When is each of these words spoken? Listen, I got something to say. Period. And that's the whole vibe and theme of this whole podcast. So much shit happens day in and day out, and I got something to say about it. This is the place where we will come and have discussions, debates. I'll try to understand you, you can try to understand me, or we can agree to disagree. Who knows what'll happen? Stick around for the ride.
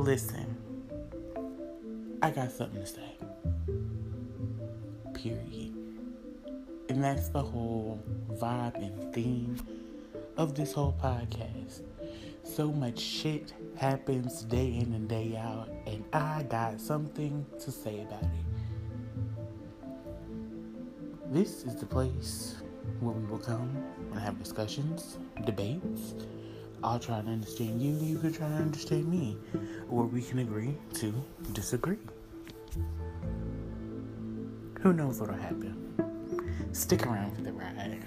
Listen, 0.00 0.56
I 2.22 2.30
got 2.30 2.50
something 2.50 2.80
to 2.80 2.86
say. 2.86 3.18
Period. 5.12 5.74
And 6.88 7.04
that's 7.04 7.28
the 7.28 7.42
whole 7.42 8.02
vibe 8.32 8.76
and 8.76 9.12
theme 9.12 9.58
of 10.38 10.54
this 10.54 10.72
whole 10.72 10.96
podcast. 11.02 11.82
So 12.44 12.72
much 12.72 12.98
shit 12.98 13.52
happens 13.76 14.44
day 14.44 14.68
in 14.68 14.94
and 14.94 15.06
day 15.06 15.36
out, 15.36 15.68
and 15.86 16.02
I 16.14 16.44
got 16.44 16.80
something 16.80 17.44
to 17.62 17.70
say 17.70 18.00
about 18.00 18.22
it. 18.22 18.46
This 21.30 21.64
is 21.64 21.76
the 21.76 21.84
place 21.84 22.56
where 23.00 23.12
we 23.12 23.26
will 23.26 23.36
come 23.36 23.76
and 24.12 24.18
have 24.18 24.38
discussions, 24.38 25.18
debates. 25.44 26.14
I'll 26.82 26.98
try 26.98 27.20
to 27.20 27.28
understand 27.28 27.82
you, 27.82 27.92
you 27.92 28.18
can 28.18 28.32
try 28.32 28.48
to 28.48 28.54
understand 28.54 29.06
me, 29.06 29.36
or 29.90 30.04
we 30.04 30.22
can 30.22 30.38
agree 30.38 30.74
to 30.94 31.12
disagree. 31.52 31.98
Who 34.80 34.92
knows 34.92 35.20
what'll 35.20 35.34
happen? 35.34 35.76
Stick 36.72 37.06
around 37.06 37.34
for 37.34 37.42
the 37.42 37.52
ride. 37.52 38.02